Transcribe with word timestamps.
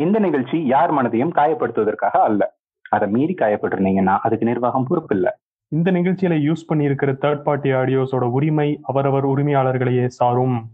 இந்த 0.00 0.18
நிகழ்ச்சி 0.18 0.66
யார் 0.66 0.94
மனதையும் 0.94 1.32
காயப்படுத்துவதற்காக 1.34 2.16
அல்ல. 2.20 2.54
அதை 2.88 3.08
மீறி 3.08 3.34
காயப்பட்டிருந்தீங்கன்னா 3.34 4.18
அதுக்கு 4.22 4.46
நிர்வாகம் 4.46 4.84
பொறுப்பு 4.84 5.14
இல்ல. 5.14 5.38
இந்த 5.68 5.90
நிகழ்ச்சியில 5.90 6.52
யூஸ் 6.52 6.72
பண்ணியிருக்கிற 6.72 7.14
தேர்ட் 7.20 7.42
பார்ட்டி 7.42 7.72
ஆடியோஸோட 7.72 8.20
உரிமை 8.20 8.80
அவரவர் 8.82 9.28
உரிமையாளர்களையே 9.28 10.06
சாரும். 10.06 10.70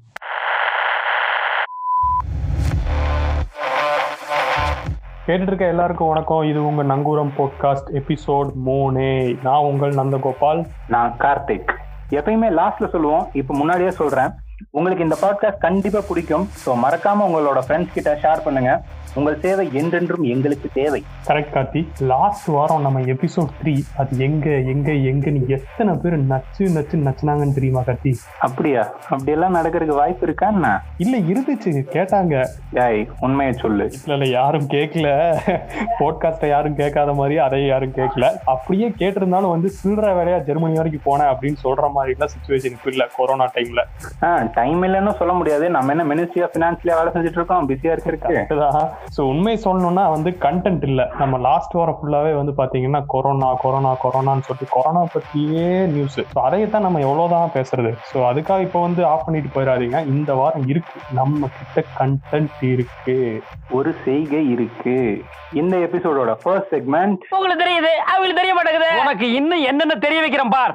கேட்டுட்டு 5.27 5.47
இருக்க 5.47 5.67
எல்லாருக்கும் 5.67 6.09
வணக்கம். 6.09 6.43
இது 6.43 6.67
உங்க 6.67 6.83
நங்கூரம் 6.83 7.31
பாட்காஸ்ட் 7.39 7.95
எபிசோட் 7.95 8.53
மூணு. 8.55 9.37
நான் 9.43 9.63
உங்கள் 9.63 9.95
நந்தகோபால். 9.95 10.65
நான் 10.89 11.15
கார்த்திக். 11.19 11.73
எப்பயுமே 12.11 12.51
லாஸ்ட்ல 12.51 12.87
சொல்லுவோம். 12.87 13.27
இப்ப 13.33 13.55
முன்னாடியே 13.57 13.91
சொல்றேன். 13.91 14.31
உங்களுக்கு 14.71 15.05
இந்த 15.05 15.17
பாட்காஸ்ட் 15.23 15.59
கண்டிப்பா 15.59 16.01
பிடிக்கும். 16.09 16.49
ஸோ 16.67 16.69
மறக்காம 16.69 17.25
உங்களோட 17.29 17.61
ஃப்ரெண்ட்ஸ் 17.69 17.95
கிட்ட 17.95 18.15
ஷேர் 18.23 18.43
பண்ணுங்க. 18.45 18.83
உங்கள் 19.15 19.41
சேவை 19.41 19.69
என்றென்றும் 19.73 20.23
எங்களுக்கு 20.23 20.69
தேவை. 20.75 21.05
கரெக்ட் 21.27 21.53
கார்த்தி. 21.55 21.87
லாஸ்ட் 21.99 22.47
வாரம் 22.47 22.81
நம்ம 22.81 23.01
எபிசோட் 23.01 23.53
த்ரீ 23.63 23.83
அது 23.97 24.19
எங்க 24.19 24.51
எங்க 24.51 24.93
எங்கன்னு 24.93 25.47
எத்தனை 25.47 25.95
பேர் 25.95 26.27
நச்சு 26.27 26.69
நச்சு 26.69 26.97
நச்சுனாங்கன்னு 26.97 27.53
தெரியுமா 27.53 27.81
கார்த்தி? 27.81 28.13
அப்படியா? 28.39 28.95
அப்படியெல்லாம் 29.09 29.55
நடக்கிறதுக்கு 29.55 30.01
வாய்ப்பு 30.01 30.27
இருக்கா 30.27 30.49
என்ன? 30.49 30.83
இல்ல 30.97 31.19
இருந்துச்சு. 31.19 31.87
கேட்டாங்க. 31.93 32.45
டேய் 32.73 33.09
உண்மையை 33.21 33.55
சொல்லு. 33.55 33.93
இல்ல 33.93 34.13
இல்ல 34.13 34.39
யாரும் 34.39 34.67
கேட்கல. 34.67 35.09
போட்காஸ்ட 35.99 36.49
யாரும் 36.49 36.75
கேட்காத 36.75 37.13
மாதிரி 37.13 37.39
அதையும் 37.39 37.69
யாரும் 37.69 37.93
கேட்கல. 37.93 38.35
அப்படியே 38.45 38.89
கேட்டிருந்தாலும் 38.89 39.51
வந்து 39.51 39.73
சில்லற 39.85 40.11
வேலையா 40.21 40.45
ஜெர்மனி 40.45 40.75
வரைக்கும் 40.75 41.07
போனேன் 41.09 41.33
அப்படின்னு 41.33 41.57
சொல்ற 41.65 41.93
மாதிரி 41.93 42.13
எல்லாம் 42.13 42.35
சுச்சுவேஷன் 42.37 42.71
இப்ப 42.71 42.91
இல்ல 42.91 43.07
கொரோனா 43.17 43.51
டைம்ல 43.55 43.85
டைம் 44.59 44.81
இல்லைன்னு 44.87 45.13
சொல்ல 45.21 45.33
முடியாது. 45.39 45.67
நம்ம 45.77 45.93
என்ன 45.95 46.05
மினிஸ்ட்ரி 46.13 46.43
ஆஃப் 46.45 46.53
ஃபினான்ஸ்லயே 46.55 46.97
வேலை 46.99 47.11
செஞ்சுட்டு 47.15 47.39
இருக்கோம்? 47.41 47.69
பிஸியா 47.71 47.93
இருக்கிறதுக்கு. 47.95 48.63
ஸோ 49.17 49.21
உண்மை 49.33 49.55
சொல்லணும்னா 49.67 50.05
வந்து 50.15 50.33
கண்டென்ட் 50.47 50.85
இல்ல. 50.91 51.03
நம்ம 51.23 51.39
லாஸ்ட் 51.49 51.77
வாரம் 51.79 51.99
ஃபுல்லாவே 52.01 52.33
வந்து 52.41 52.55
பாத்தீங்கன்னா 52.61 53.03
கொரோனா 53.15 53.51
கொரோனா 53.65 53.93
கொரோனான்னு 54.05 54.47
சொல்லிட்டு 54.49 54.75
கொரோனா 54.77 55.03
பத்தியே 55.15 55.69
நியூஸ் 55.95 56.21
ஸோ 56.35 56.41
அதையே 56.47 56.69
தான் 56.75 56.87
நம்ம 56.87 57.01
எவ்வளவுதான் 57.07 57.55
பேசுறது? 57.57 57.93
ஸோ 58.11 58.19
அதுக்காக 58.31 58.67
இப்போ 58.69 58.81
வந்து 58.87 59.05
ஆஃப் 59.13 59.27
பண்ணிட்டு 59.27 59.55
போயிடாதீங்க. 59.57 60.01
இந்த 60.15 60.35
வாரம் 60.41 60.69
இருக்கு. 60.73 60.99
நம்ம 61.21 61.49
கிட்ட 61.59 61.85
கண்டென்ட் 62.01 62.65
இருக்கு. 62.73 63.19
ஒரு 63.79 63.93
செய்கை 64.07 64.43
இருக்கு. 64.57 64.97
இந்த 65.61 65.77
எபிசோடோட 65.87 66.33
ஃபர்ஸ்ட் 66.43 66.73
செக்மெண்ட் 66.75 67.25
உங்களுக்கு 67.37 67.63
தெரியுது. 67.65 67.93
அவங்களுக்கு 68.13 68.41
தெரிய 68.43 68.55
மாட்டேங்குது. 68.59 68.91
உனக்கு 69.05 69.29
இன்னும் 69.41 69.67
என்னென்ன 69.71 69.97
தெரிய 70.07 70.21
வைக்கிறேன் 70.25 70.55
பார். 70.57 70.75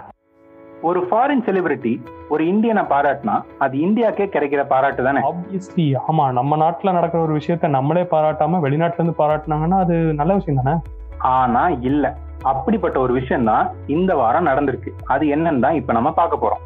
ஒரு 0.83 0.99
ஃபாரின் 1.01 1.43
செலிபிரிட்டி 1.45 1.91
ஒரு 2.29 2.47
இந்தியனை 2.47 2.83
பாராட்டினா 2.83 3.35
அது 3.59 3.77
இந்தியாக்கே 3.77 4.25
கிடைக்கிற 4.25 4.67
பாராட்டு 4.67 5.03
தானே? 5.03 5.21
ஆப்வியஸ்லி 5.21 5.95
ஆமா 6.07 6.31
நம்ம 6.31 6.57
நாட்டுல 6.57 6.91
நடக்கிற 6.91 7.21
ஒரு 7.21 7.33
விஷயத்த 7.33 7.67
நம்மளே 7.67 8.01
பாராட்டாம 8.11 8.59
வெளிநாட்டுல 8.59 8.95
இருந்து 8.95 9.21
பாராட்டினாங்கன்னா 9.23 9.79
அது 9.79 10.13
நல்ல 10.13 10.33
விஷயம் 10.33 10.59
தானே? 10.61 10.75
ஆனா 11.33 11.69
இல்ல. 11.81 12.05
அப்படிப்பட்ட 12.43 12.99
ஒரு 12.99 13.13
விஷயம் 13.13 13.43
தான் 13.43 13.65
இந்த 13.87 14.15
வாரம் 14.15 14.47
நடந்திருக்கு. 14.47 14.91
அது 15.05 15.25
என்னன்னு 15.27 15.59
தான் 15.59 15.73
இப்ப 15.73 15.93
நம்ம 15.93 16.11
பார்க்க 16.11 16.37
போறோம். 16.37 16.63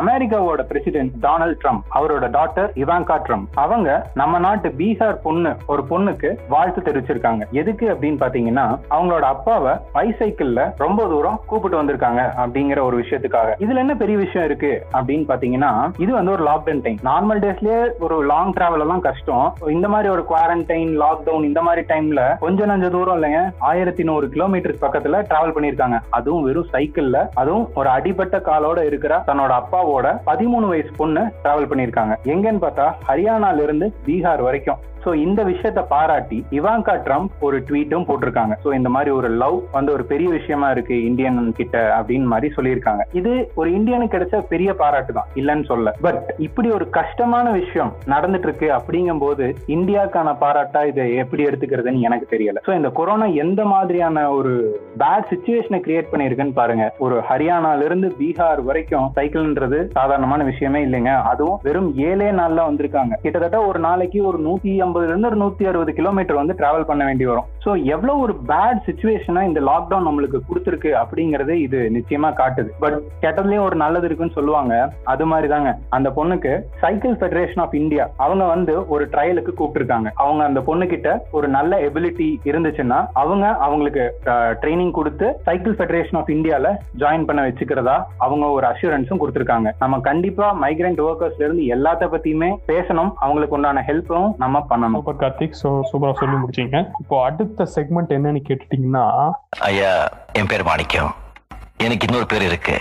அமெரிக்காவோட 0.00 0.62
பிரசிடென்ட் 0.70 1.12
டொனால்ட் 1.22 1.60
ட்ரம்ப் 1.62 1.84
அவரோட 1.98 2.26
டாட்டர் 2.36 2.70
இவாங்கா 2.84 3.16
ட்ரம்ப் 3.26 3.46
அவங்க 3.64 3.90
நம்ம 4.14 4.38
நாட்டு 4.46 4.68
பீகார் 4.78 5.22
பொண்ணு 5.26 5.52
ஒரு 5.66 5.84
பொண்ணுக்கு 5.90 6.30
வாழ்த்து 6.48 6.80
தெரிவிச்சிருக்காங்க. 6.88 7.42
எதுக்கு 7.62 7.86
அப்படின்னு 7.92 8.20
பாத்தீங்கன்னா 8.22 8.66
அவங்களோட 8.90 9.26
அப்பாவை 9.34 9.72
பைசைக்கிள்ல 9.94 10.62
ரொம்ப 10.84 11.06
தூரம் 11.12 11.40
கூப்பிட்டு 11.46 11.80
வந்திருக்காங்க 11.82 12.22
அப்படிங்கிற 12.42 12.80
ஒரு 12.88 12.96
விஷயத்துக்காக. 13.02 13.50
இதுல 13.64 13.82
என்ன 13.84 13.94
பெரிய 14.02 14.16
விஷயம் 14.18 14.46
இருக்கு 14.48 14.72
அப்படின்னு 14.98 15.26
பாத்தீங்கன்னா 15.32 15.72
இது 16.04 16.10
வந்து 16.18 16.34
ஒரு 16.36 16.44
லாக்டவுன் 16.50 16.82
டைம் 16.86 17.00
நார்மல் 17.10 17.42
டேஸ்லயே 17.44 17.80
ஒரு 18.06 18.18
லாங் 18.32 18.52
டிராவல் 18.58 18.84
எல்லாம் 18.86 19.04
கஷ்டம். 19.08 19.46
இந்த 19.76 19.88
மாதிரி 19.94 20.08
ஒரு 20.14 20.24
குவாரண்டைன் 20.32 20.92
லாக்டவுன் 21.04 21.48
இந்த 21.50 21.62
மாதிரி 21.68 21.84
டைம்ல 21.92 22.22
கொஞ்சம் 22.44 22.70
நஞ்ச 22.72 22.88
தூரம் 22.96 23.18
இல்லைங்க. 23.18 23.42
ஆயிரத்தி 23.70 24.02
நூறு 24.10 24.28
கிலோமீட்டர் 24.34 24.82
பக்கத்துல 24.84 25.22
டிராவல் 25.30 25.54
பண்ணிருக்காங்க 25.56 25.98
அதுவும் 26.18 26.44
வெறும் 26.48 26.72
சைக்கிள்ல 26.72 27.18
அதுவும் 27.42 27.66
ஒரு 27.80 27.88
அடிபட்ட 27.96 28.36
காலோட 28.50 28.78
இருக்கிற 28.90 29.22
தன்னோட 29.28 29.52
அம்மாவோட 29.86 30.08
பதிமூணு 30.28 30.66
வயசு 30.70 30.90
பொண்ணு 30.96 31.22
டிராவல் 31.42 31.68
பண்ணிருக்காங்க 31.70 32.14
எங்கன்னு 32.32 32.60
பார்த்தா 32.64 32.86
ஹரியானால 33.08 33.62
இருந்து 33.66 33.86
பீகார் 34.06 34.42
வரைக்கும். 34.46 34.80
ஸோ 35.06 35.12
இந்த 35.24 35.40
விஷயத்த 35.50 35.80
பாராட்டி 35.94 36.38
இவாங்கா 36.58 36.94
ட்ரம்ப் 37.06 37.34
ஒரு 37.48 37.58
ட்வீட்டும் 37.68 38.06
போட்டிருக்காங்க. 38.08 38.54
ஸோ 38.64 38.68
இந்த 38.78 38.88
மாதிரி 38.94 39.10
ஒரு 39.18 39.28
லவ் 39.42 39.58
வந்து 39.76 39.90
ஒரு 39.96 40.04
பெரிய 40.12 40.28
விஷயமா 40.38 40.68
இருக்கு 40.74 40.96
இந்தியன் 41.08 41.38
கிட்ட 41.58 41.76
அப்படின்னு 41.98 42.28
மாதிரி 42.32 42.48
சொல்லியிருக்காங்க. 42.56 43.02
இது 43.20 43.32
ஒரு 43.60 43.68
இந்தியனுக்கு 43.78 44.14
கிடைச்ச 44.14 44.40
பெரிய 44.52 44.70
பாராட்டு 44.80 45.12
தான் 45.18 45.28
இல்லைன்னு 45.40 45.66
சொல்ல. 45.72 45.92
பட் 46.06 46.22
இப்படி 46.46 46.68
ஒரு 46.78 46.86
கஷ்டமான 46.98 47.46
விஷயம் 47.60 47.92
நடந்துட்டு 48.14 48.48
இருக்கு 48.48 48.68
அப்படிங்கும் 48.78 49.22
போது 49.24 49.44
இந்தியாக்கான 49.76 50.32
பாராட்டா 50.42 50.82
இதை 50.90 51.04
எப்படி 51.22 51.44
எடுத்துக்கிறதுன்னு 51.48 52.04
எனக்கு 52.08 52.26
தெரியல. 52.34 52.64
ஸோ 52.68 52.74
இந்த 52.78 52.90
கொரோனா 52.98 53.28
எந்த 53.44 53.60
மாதிரியான 53.74 54.26
ஒரு 54.38 54.54
பேட் 55.02 55.30
சுச்சுவேஷனை 55.32 55.80
கிரியேட் 55.86 56.10
பண்ணிருக்குன்னு 56.12 56.58
பாருங்க. 56.60 56.84
ஒரு 57.06 57.18
ஹரியானால 57.30 57.86
இருந்து 57.88 58.10
பீகார் 58.20 58.64
வரைக்கும் 58.70 59.08
சைக்கிள்ன்றது 59.18 59.80
சாதாரணமான 59.98 60.44
விஷயமே 60.50 60.82
இல்லைங்க. 60.88 61.14
அதுவும் 61.32 61.60
வெறும் 61.68 61.90
ஏழே 62.10 62.30
நாள்ல 62.40 62.68
வந்திருக்காங்க. 62.68 63.14
கிட்டத்தட்ட 63.24 63.60
ஒரு 63.70 63.78
நாளைக்கு 63.88 64.20
ஒரு 64.32 64.40
நூத்தி 64.48 64.72
ஐம்பதுல 64.96 65.12
இருந்து 65.12 65.28
ஒரு 65.30 65.38
நூத்தி 65.42 65.64
அறுபது 65.70 65.92
கிலோமீட்டர் 65.98 66.38
வந்து 66.40 66.54
டிராவல் 66.58 66.86
பண்ண 66.90 67.02
வேண்டி 67.08 67.24
வரும். 67.30 67.48
சோ 67.64 67.70
எவ்வளவு 67.94 68.22
ஒரு 68.24 68.34
பேட் 68.50 68.80
சுச்சுவேஷனா 68.86 69.40
இந்த 69.48 69.60
லாக்டவுன் 69.68 70.06
நம்மளுக்கு 70.08 70.38
கொடுத்துருக்கு 70.48 70.90
அப்படிங்கறது 71.02 71.54
இது 71.66 71.78
நிச்சயமா 71.96 72.30
காட்டுது. 72.40 72.70
பட் 72.82 72.96
கெட்டதுலயும் 73.24 73.66
ஒரு 73.68 73.76
நல்லது 73.82 74.06
இருக்குன்னு 74.08 74.36
சொல்லுவாங்க. 74.38 74.74
அது 75.12 75.24
மாதிரி 75.30 75.48
தாங்க 75.52 75.70
அந்த 75.96 76.08
பொண்ணுக்கு 76.18 76.52
சைக்கிள் 76.82 77.16
ஃபெடரேஷன் 77.20 77.62
ஆஃப் 77.64 77.76
இந்தியா 77.82 78.04
அவங்க 78.26 78.44
வந்து 78.54 78.74
ஒரு 78.94 79.06
ட்ரையலுக்கு 79.14 79.54
கூப்பிட்டுருக்காங்க. 79.58 80.10
அவங்க 80.24 80.42
அந்த 80.48 80.60
பொண்ணு 80.68 80.86
கிட்ட 80.94 81.10
ஒரு 81.38 81.48
நல்ல 81.56 81.80
எபிலிட்டி 81.88 82.28
இருந்துச்சுன்னா 82.50 83.00
அவங்க 83.22 83.46
அவங்களுக்கு 83.66 84.04
ட்ரைனிங் 84.62 84.94
கொடுத்து 85.00 85.28
சைக்கிள் 85.48 85.76
ஃபெடரேஷன் 85.80 86.20
ஆஃப் 86.22 86.32
இந்தியால 86.36 86.72
ஜாயின் 87.02 87.28
பண்ண 87.30 87.42
வச்சுக்கிறதா 87.48 87.96
அவங்க 88.26 88.44
ஒரு 88.58 88.66
அஷூரன்ஸும் 88.72 89.22
கொடுத்துருக்காங்க. 89.22 89.68
நம்ம 89.84 90.00
கண்டிப்பா 90.10 90.46
மைக்ரெண்ட் 90.64 91.04
ஒர்க்கர்ஸ்ல 91.08 91.46
இருந்து 91.46 91.64
எல்லாத்த 91.76 92.04
பத்தியுமே 92.14 92.50
பேசணும். 92.72 93.12
அவங்களுக்கு 93.24 93.56
உண்டான 93.58 93.84
ஹெல்ப்பும் 93.90 94.28
நம்ம 94.44 94.56
பண்ணணும். 94.70 94.84
சூப்பர் 94.94 95.20
கார்த்திக் 95.22 95.56
ஸோ 95.62 95.68
சூப்பரா 95.90 96.12
சொல்லி 96.20 96.36
முடிச்சீங்க. 96.42 96.76
இப்போ 97.02 97.24
அடுத்த 97.24 97.68
செக்மெண்ட் 97.74 98.14
என்னன்னு 98.16 98.42
கேட்டுட்டீங்கன்னா 98.48 99.06
ஐயா 99.70 99.92
என் 100.40 100.50
பேர் 100.52 100.68
மாணிக்கம். 100.70 101.10
எனக்கு 101.86 102.06
இன்னொரு 102.08 102.26
பேர் 102.26 102.44
இருக்கு. 102.50 102.76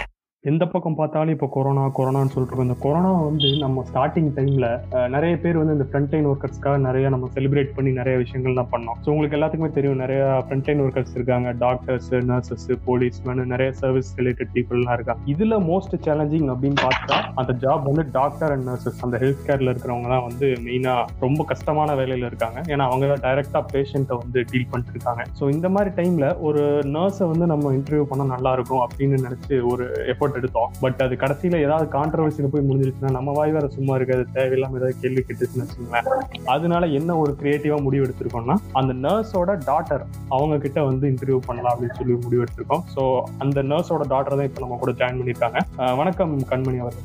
எந்த 0.49 0.63
பக்கம் 0.71 0.97
பார்த்தாலும் 0.97 1.33
இப்போ 1.35 1.47
கொரோனா 1.53 1.83
கொரோனான்னு 1.97 2.31
சொல்லிட்டு 2.33 2.51
இருக்கோம் 2.51 2.67
இந்த 2.67 2.75
கொரோனா 2.83 3.11
வந்து 3.27 3.47
நம்ம 3.63 3.83
ஸ்டார்டிங் 3.87 4.27
டைம்ல 4.35 4.67
நிறைய 5.13 5.33
பேர் 5.43 5.57
வந்து 5.59 5.75
இந்த 5.77 5.85
ஃப்ரண்ட் 5.89 6.11
லைன் 6.13 6.27
ஒர்க்கர்ஸ்க்காக 6.31 6.81
நிறைய 6.87 7.09
நம்ம 7.13 7.29
செலிப்ரேட் 7.35 7.71
பண்ணி 7.77 7.91
நிறைய 7.99 8.15
விஷயங்கள்லாம் 8.23 8.69
பண்ணோம். 8.73 8.97
ஸோ 9.03 9.07
உங்களுக்கு 9.13 9.37
எல்லாத்துக்குமே 9.37 9.69
தெரியும் 9.77 10.01
நிறைய 10.03 10.25
ஃப்ரண்ட் 10.47 10.67
லைன் 10.69 10.81
ஒர்க்கர்ஸ் 10.83 11.15
இருக்காங்க 11.17 11.53
டாக்டர்ஸ் 11.63 12.09
நர்சஸ் 12.31 12.67
போலீஸ்மேன் 12.89 13.41
நிறைய 13.53 13.71
சர்வீஸ் 13.81 14.11
ரிலேட்டட் 14.19 14.51
பீப்புள்லாம் 14.57 14.95
இருக்காங்க. 14.97 15.23
இதுல 15.33 15.59
மோஸ்ட் 15.71 15.95
சேலஞ்சிங் 16.07 16.47
அப்படின்னு 16.55 16.79
பார்த்தா 16.85 17.17
அந்த 17.43 17.55
ஜாப் 17.65 17.87
வந்து 17.89 18.05
டாக்டர் 18.19 18.53
அண்ட் 18.57 18.67
நர்சஸ் 18.71 19.01
அந்த 19.07 19.15
ஹெல்த் 19.23 19.43
கேர்ல 19.47 19.73
இருக்கிறவங்க 19.73 20.11
தான் 20.13 20.25
வந்து 20.27 20.49
மெயினா 20.67 20.95
ரொம்ப 21.25 21.47
கஷ்டமான 21.53 21.97
வேலையில 22.01 22.31
இருக்காங்க. 22.31 22.57
ஏன்னா 22.75 22.87
அவங்க 22.91 23.11
தான் 23.13 23.25
டைரக்டா 23.27 23.63
பேஷண்ட்டை 23.73 24.19
வந்து 24.21 24.45
டீல் 24.53 24.69
பண்ணிட்டு 24.73 24.95
இருக்காங்க. 24.97 25.25
ஸோ 25.41 25.43
இந்த 25.55 25.67
மாதிரி 25.77 25.93
டைம்ல 25.99 26.29
ஒரு 26.49 26.63
நர்ஸை 26.97 27.27
வந்து 27.33 27.47
நம்ம 27.55 27.73
இன்டர்வியூ 27.79 28.07
பண்ண 28.13 28.29
நல்லா 28.35 28.53
இருக்கும் 28.59 28.85
அப்படின்னு 28.87 29.23
நினைச்சு 29.27 29.53
ஒரு 29.73 29.87
எஃபர்ட் 30.13 30.33
எடுத்தோம். 30.39 30.69
பட் 30.83 31.01
அது 31.05 31.15
கடைசியில 31.23 31.59
ஏதாவது 31.65 31.87
கான்ட்ரவர்சியில் 31.97 32.51
போய் 32.53 32.65
முடிஞ்சிருச்சுன்னா 32.69 33.11
நம்ம 33.17 33.33
வாய் 33.39 33.55
வேற 33.57 33.67
சும்மா 33.77 33.95
இருக்காது. 33.99 34.23
தேவையில்லாம 34.37 34.77
ஏதாவது 34.79 34.99
கேள்வி 35.03 35.23
கேட்டுச்சுன்னு 35.27 35.65
வச்சுக்கோங்களேன். 35.65 36.09
அதனால 36.55 36.85
என்ன 36.99 37.17
ஒரு 37.23 37.33
கிரியேட்டிவா 37.41 37.79
முடிவு 37.87 38.05
எடுத்திருக்கோம்னா 38.07 38.57
அந்த 38.81 38.93
நர்ஸோட 39.05 39.57
டாட்டர் 39.69 40.05
அவங்க 40.37 40.57
கிட்ட 40.65 40.79
வந்து 40.89 41.05
இன்டர்வியூ 41.13 41.39
பண்ணலாம் 41.49 41.73
அப்படின்னு 41.73 41.97
சொல்லி 41.99 42.15
முடிவு 42.25 42.43
எடுத்திருக்கோம். 42.45 42.83
ஸோ 42.95 43.03
அந்த 43.45 43.59
நர்ஸோட 43.71 44.03
டாட்டர் 44.13 44.37
தான் 44.39 44.49
இப்போ 44.49 44.63
நம்ம 44.65 44.79
கூட 44.83 44.93
ஜாயின் 45.01 45.19
பண்ணியிருக்காங்க. 45.21 45.59
வணக்கம் 46.01 46.35
கண்மணி 46.51 46.79
அவர் 46.83 46.97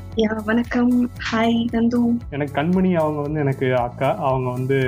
வணக்கம். 0.50 0.92
ஹாய் 1.28 1.58
நந்து. 1.74 1.98
எனக்கு 2.36 2.52
கண்மணி 2.58 2.90
அவங்க 3.02 3.20
வந்து 3.26 3.40
எனக்கு 3.44 3.66
அக்கா. 3.86 4.10
அவங்க 4.28 4.48
வந்து 4.56 4.78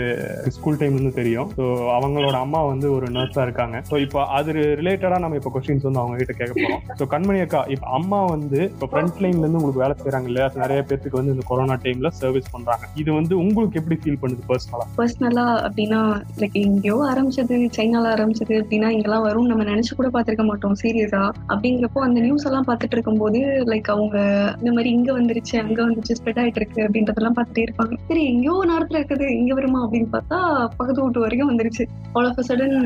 ஸ்கூல் 0.57 0.79
டைம்ல 0.81 0.99
இருந்து 0.99 1.19
தெரியும். 1.21 1.49
ஸோ 1.59 1.65
அவங்களோட 1.97 2.37
அம்மா 2.45 2.61
வந்து 2.73 2.87
ஒரு 2.97 3.07
நர்ஸா 3.17 3.43
இருக்காங்க. 3.47 3.77
ஸோ 3.91 3.95
இப்போ 4.07 4.21
அது 4.39 4.53
ரிலேட்டடா 4.81 5.19
நம்ம 5.25 5.39
இப்போ 5.41 5.51
கொஸ்டின்ஸ் 5.55 5.87
வந்து 5.89 6.03
அவங்க 6.03 6.17
கிட்ட 6.21 6.35
கேட்க 6.41 6.55
போறோம். 6.61 6.83
ஸோ 7.01 7.07
கண்மணி 7.15 7.41
அக்கா 7.47 7.61
இப்போ 7.75 7.89
அம்மா 7.99 8.21
வந்து 8.35 8.61
இப்போ 8.73 8.87
ஃப்ரண்ட் 8.91 9.21
லைன்ல 9.23 9.43
இருந்து 9.45 9.61
உங்களுக்கு 9.61 9.83
வேலை 9.85 9.95
செய்யறாங்க 10.01 10.29
இல்லையா? 10.31 10.47
நிறைய 10.63 10.81
பேருக்கு 10.89 11.21
வந்து 11.21 11.35
இந்த 11.35 11.45
கொரோனா 11.51 11.77
டைம்ல 11.85 12.09
சர்வீஸ் 12.21 12.53
பண்றாங்க. 12.55 12.85
இது 13.03 13.11
வந்து 13.19 13.35
உங்களுக்கு 13.45 13.79
எப்படி 13.81 13.99
ஃபீல் 14.03 14.21
பண்ணுது 14.23 14.49
பர்சனலா 14.51 14.87
பர்சனலா 14.99 15.47
அப்படின்னா 15.67 16.01
லைக் 16.43 16.59
எங்கேயோ 16.67 16.97
ஆரம்பிச்சது 17.13 17.57
சைனால 17.77 18.11
ஆரம்பிச்சது 18.17 18.55
அப்படின்னா 18.63 18.91
இங்கெல்லாம் 18.97 19.27
வரும் 19.29 19.51
நம்ம 19.53 19.67
நினைச்சு 19.71 19.93
கூட 20.01 20.11
பார்த்திருக்க 20.17 20.47
மாட்டோம் 20.51 20.77
சீரியஸா 20.83 21.23
அப்படிங்கிறப்போ 21.53 22.03
அந்த 22.09 22.19
நியூஸ் 22.27 22.47
எல்லாம் 22.51 22.69
பார்த்துட்டு 22.69 22.97
இருக்கும்போது 22.99 23.41
லைக் 23.73 23.91
அவங்க 23.97 24.17
இந்த 24.61 24.73
மாதிரி 24.77 24.91
இங்க 24.99 25.11
வந்துருச்சு 25.19 25.57
அங்க 25.65 25.79
வந்துருச்சு 25.87 26.19
ஸ்ப்ரெட் 26.21 26.41
ஆயிட்டு 26.43 26.61
இருக்கு 26.63 26.81
அப்படின்றதெல்லாம் 26.87 27.37
பார்த்துட்டே 27.39 27.65
இருப்பாங்க. 27.67 27.95
சரி 28.11 28.25
எங்கேயோ 28.33 28.57
நேரத்துல 28.73 29.01
இருக்குது 29.01 29.29
இங்க 29.41 29.53
வருமா 29.55 29.81
அப்படின்னு 29.85 30.11
பார்த்தா 30.17 30.39
பக்கத்து 30.79 31.05
வீட்டு 31.05 31.25
வரைக்கும் 31.25 31.51
வந்துருச்சு. 31.53 31.85
ஆல் 32.13 32.29
ஆஃப் 32.31 32.43
சடன் 32.49 32.77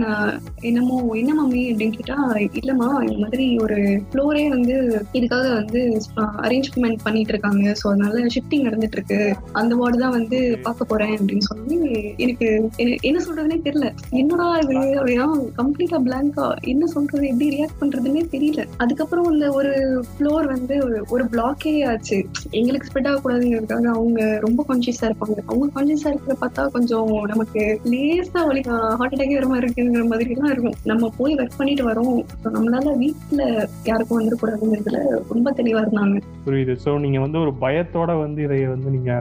என்னமோ 0.68 0.96
என்ன 1.22 1.30
மம்மி? 1.38 1.62
அப்படின்னு 1.70 1.96
கேட்டா 1.96 2.16
இல்லம்மா 2.60 2.88
இந்த 3.06 3.16
மாதிரி 3.22 3.46
ஒரு 3.64 3.78
ஃப்ளோரே 4.10 4.44
வந்து 4.48 4.74
இதுக்காக 5.18 5.35
அதுக்காக 5.36 5.54
வந்து 5.54 6.00
அரேஞ்ச்மெண்ட் 6.16 6.98
பண்ணிட்டு 7.02 7.28
இருக்காங்க 7.28 7.70
ஸோ 7.70 7.86
அதனால 7.86 8.20
ஷிஃப்டிங் 8.20 8.66
நடந்துட்டு 8.66 8.92
இருக்கு 8.92 9.34
அந்த 9.52 9.74
வார்டு 9.74 9.98
தான் 9.98 10.10
வந்து 10.10 10.58
பார்க்க 10.62 10.84
போறேன் 10.84 11.18
அப்படின்னு 11.18 11.38
சொல்லி 11.38 12.14
எனக்கு 12.16 12.70
என்ன 13.00 13.24
சொல்றதுனே 13.24 13.58
தெரியல. 13.64 13.92
என்னடா 14.10 14.58
இது? 14.58 14.72
அப்படின்னா 14.72 15.48
கம்ப்ளீட்டா 15.58 15.98
பிளாங்கா 16.04 16.56
என்ன 16.60 16.86
சொல்றது? 16.86 17.26
எப்படி 17.26 17.48
ரியாக்ட் 17.48 17.80
பண்றதுன்னே 17.80 18.22
தெரியல. 18.30 18.66
அதுக்கப்புறம் 18.76 19.32
இந்த 19.32 19.50
ஒரு 19.50 20.04
ஃப்ளோர் 20.18 20.46
வந்து 20.46 20.88
ஒரு- 20.88 21.24
பிளாக்கே 21.26 21.88
ஆச்சு. 21.88 22.26
எங்களுக்கு 22.50 22.88
ஸ்ப்ரெட் 22.92 23.06
ஆகக்கூடாதுங்கிறதுக்காக 23.06 23.82
அவங்க 23.82 24.38
ரொம்ப 24.40 24.64
கான்சியஸா 24.68 25.00
இருப்பாங்க. 25.00 25.38
அவங்க 25.46 25.80
கான்சியஸா 25.80 26.06
இருக்கிற 26.06 26.36
பார்த்தா 26.40 26.68
கொஞ்சம் 26.68 27.22
நமக்கு 27.24 27.80
லேசா 27.84 28.46
வலி 28.46 28.60
ஹார்ட் 28.60 29.12
அட்டாக்கே 29.14 29.34
வர 29.34 29.46
மாதிரி 29.46 29.72
இருக்குங்கிற 29.72 30.08
மாதிரி 30.08 30.30
எல்லாம் 30.30 30.50
இருக்கும். 30.50 30.74
நம்ம 30.84 31.12
போய் 31.16 31.34
ஒர்க் 31.34 31.50
பண்ணிட்டு 31.56 31.90
வரோம். 31.90 32.24
நம்மளால 32.44 33.00
வீட்டுல 33.00 33.66
யாருக்கும் 33.84 34.20
வந்துடக்கூடாதுங்கிறதுல 34.20 35.15
ரொம்ப 35.32 35.52
தெளிவா 35.58 35.80
இருந்தாங்க. 35.84 36.16
புரியுது. 36.46 36.74
சோ 36.84 36.90
நீங்க 37.04 37.18
வந்து 37.24 37.38
ஒரு 37.44 37.52
பயத்தோட 37.62 38.10
வந்து 38.22 38.40
இதை 38.46 38.58
வந்து 38.66 38.88
நீங்க 38.96 39.12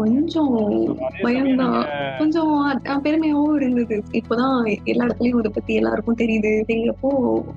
கொஞ்சம் 0.00 0.52
பயம்தான். 1.24 1.78
கொஞ்சம் 2.20 2.52
பெருமையாவும் 3.06 3.56
இருந்தது. 3.58 3.96
இப்போதான் 4.20 4.56
எல்லா 4.92 5.04
இடத்துலயும் 5.06 5.40
இதை 5.42 5.52
பத்தி 5.54 5.74
எல்லாருக்கும் 5.80 6.20
தெரியுது. 6.22 6.52
அப்படிங்கிறப்போ 6.62 7.10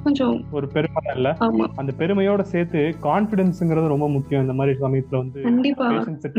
கொஞ்சம் 0.05 0.35
ஒரு 0.57 0.67
பெருமை 0.75 1.03
இல்ல. 1.15 1.29
ஆமா. 1.47 1.65
அந்த 1.81 1.91
பெருமையோட 2.01 2.41
சேர்த்து 2.53 2.81
கான்பிடன்ஸ்ங்கிறது 3.07 3.93
ரொம்ப 3.93 4.09
முக்கியம். 4.15 4.43
இந்த 4.45 4.55
மாதிரி 4.59 4.77
சமயத்துல 4.85 5.21
வந்து 5.23 5.39
கண்டிப்பா. 5.47 5.87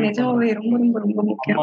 நிஜமாவே 0.06 0.48
ரொம்ப 0.60 0.74
ரொம்ப 0.84 0.98
ரொம்ப 1.04 1.20
முக்கியம். 1.30 1.60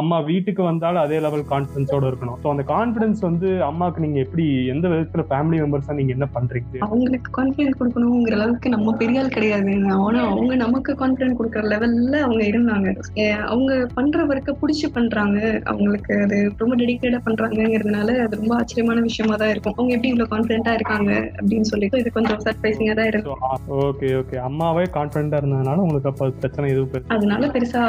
அம்மா 0.00 0.18
வீட்டுக்கு 0.30 0.62
வந்தாலும் 0.62 1.04
அதே 1.04 1.18
லெவல் 1.26 1.48
கான்பிடன்ஸோட 1.52 2.04
இருக்கணும். 2.10 2.38
ஸோ 2.42 2.48
அந்த 2.54 2.64
கான்பிடன்ஸ் 2.72 3.22
வந்து 3.28 3.48
அம்மாக்கு 3.70 4.04
நீங்க 4.06 4.18
எப்படி 4.26 4.46
எந்த 4.74 4.86
விதத்துல 4.92 5.24
ஃபேமிலி 5.30 5.58
மெம்பர்ஸா 5.62 5.98
நீங்க 6.00 6.12
என்ன 6.16 6.28
பண்றீங்க? 6.36 6.78
அவங்களுக்கு 6.86 7.30
கான்பிடன்ஸ் 7.38 7.78
கொடுக்கணுங்கிற 7.80 8.36
அளவுக்கு 8.38 8.68
நம்ம 8.74 8.94
பெரிய 9.02 9.09
ஆள் 9.18 9.34
கிடையாது. 9.36 9.74
ஆனா 10.06 10.20
அவங்க 10.32 10.54
நமக்கு 10.64 10.92
கான்பிடன்ஸ் 11.00 11.38
கொடுக்கற 11.38 11.62
லெவல்ல 11.72 12.14
அவங்க 12.26 12.42
இருந்தாங்க. 12.50 12.88
அவங்க 13.52 13.72
பண்ற 13.98 14.26
ஒர்க்கை 14.32 14.54
பிடிச்சி 14.62 14.88
பண்றாங்க. 14.96 15.38
அவங்களுக்கு 15.72 16.12
அது 16.24 16.38
ரொம்ப 16.62 16.74
டெடிக்கேட்டா 16.82 17.20
பண்றாங்கிறதுனால 17.28 18.16
அது 18.24 18.40
ரொம்ப 18.40 18.54
ஆச்சரியமான 18.58 19.04
விஷயமா 19.08 19.36
தான் 19.42 19.52
இருக்கும். 19.54 19.76
அவங்க 19.78 19.94
எப்படி 19.96 20.12
இவ்வளவு 20.12 20.32
கான்பிடண்டா 20.34 20.74
இருக்காங்க 20.78 21.10
அப்படின்னு 21.40 21.70
சொல்லிட்டு 21.72 22.00
இது 22.02 22.16
கொஞ்சம் 22.18 22.42
சர்ப்ரைசிங்கா 22.46 22.96
தான் 23.00 23.10
இருக்கும் 23.12 23.40
ஓகே 23.88 24.08
ஓகே 24.20 24.38
அம்மாவே 24.48 24.86
கான்பிடண்டா 24.98 25.40
இருந்ததுனால 25.42 25.84
உங்களுக்கு 25.86 26.10
அப்ப 26.12 26.30
பிரச்சனை 26.42 26.70
எதுவும் 26.74 26.88
அதனால 27.16 27.46
பெருசா 27.54 27.82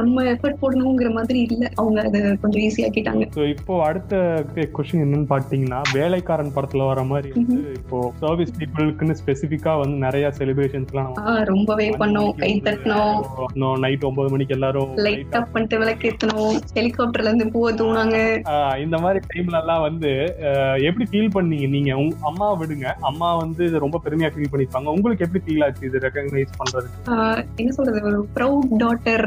நம்ம 0.00 0.22
எஃபர்ட் 0.34 0.60
போடணுங்கிற 0.62 1.10
மாதிரி 1.18 1.38
இல்ல. 1.48 1.64
அவங்க 1.80 1.98
அதை 2.08 2.20
கொஞ்சம் 2.42 2.62
ஈஸி 2.66 2.80
ஆக்கிட்டாங்க. 2.86 3.24
So 3.36 3.42
இப்போ 3.54 3.74
அடுத்த 3.88 4.14
கொஸ்டின் 4.76 5.02
என்னன்னு 5.04 5.28
பாத்தீங்கன்னா 5.32 5.80
வேலைக்காரன் 5.98 6.52
படத்துல 6.56 6.86
வர 6.90 7.02
மாதிரி 7.10 7.30
வந்து 7.36 7.56
இப்போ 7.80 7.98
சர்வீஸ் 8.22 8.52
பீப்புளுக்குன்னு 8.58 9.16
ஸ்பெசிபிக்கா 9.20 9.72
வந்து 9.82 9.96
நிறைய 10.06 10.26
செலிப்ரேஷன்ஸ் 10.42 10.92
எல்லாம் 10.92 11.08
நம்ம 11.08 11.26
ஆஹ் 11.32 11.44
ரொம்பவே 11.52 11.88
பண்ணோம். 12.02 12.32
கை 12.42 12.52
தட்டினோம். 12.66 13.18
நைட் 13.84 14.06
ஒன்பது 14.10 14.30
மணிக்கு 14.34 14.56
எல்லாரும் 14.58 14.92
லைட் 15.06 15.36
ஆஃப் 15.38 15.52
பண்ணிட்டு 15.52 15.80
விளக்கு 15.82 16.10
ஏத்தணும் 16.10 16.56
ஹெலிகாப்டர்ல 16.78 17.30
இருந்து 17.30 17.46
பூவை 17.54 17.72
தூணாங்க 17.80 18.16
இந்த 18.84 18.96
மாதிரி 19.04 19.20
டைம்ல 19.32 19.56
எல்லாம் 19.62 19.84
வந்து 19.86 20.10
எப்படி 20.88 21.04
ஃபீல் 21.10 21.34
பண்ணீங்க? 21.36 21.66
நீங்க 21.74 21.90
உங்க 22.02 22.14
அம்மா 22.30 22.48
விடுங்க. 22.60 22.86
அம்மா 23.10 23.28
வந்து 23.42 23.64
ரொம்ப 23.84 24.00
பெருமையா 24.04 24.30
ஃபீல் 24.34 24.50
பண்ணிருப்பாங்க 24.52 24.94
உங்களுக்கு 24.96 25.24
எப்படி 25.26 25.42
ஃபீல் 25.46 25.64
ஆச்சு 25.66 25.86
இது 25.88 26.04
ரெகக்னைஸ் 26.06 26.58
பண்றது 26.60 26.88
ஆஹ் 27.14 27.40
என்ன 27.60 27.72
சொல்றது? 27.78 28.02
ஒரு 28.10 28.20
ப்ரௌட் 28.36 28.70
டாட்டர் 28.82 29.26